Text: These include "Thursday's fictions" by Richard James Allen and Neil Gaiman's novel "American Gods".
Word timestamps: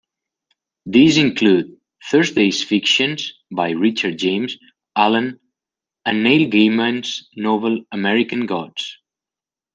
These 0.87 1.17
include 1.17 1.77
"Thursday's 2.09 2.63
fictions" 2.63 3.33
by 3.55 3.69
Richard 3.69 4.17
James 4.17 4.57
Allen 4.95 5.39
and 6.07 6.23
Neil 6.23 6.49
Gaiman's 6.49 7.29
novel 7.37 7.83
"American 7.91 8.47
Gods". 8.47 8.97